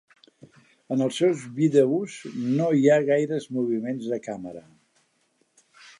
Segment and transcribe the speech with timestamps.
[0.95, 2.15] En els seus vídeos
[2.61, 4.67] no hi ha gaires moviments de càmera.